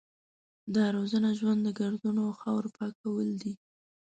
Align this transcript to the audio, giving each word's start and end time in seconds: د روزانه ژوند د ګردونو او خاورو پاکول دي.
د 0.73 0.75
روزانه 0.95 1.31
ژوند 1.39 1.59
د 1.63 1.67
ګردونو 1.79 2.19
او 2.27 2.33
خاورو 2.41 2.73
پاکول 2.77 3.29
دي. 3.41 3.53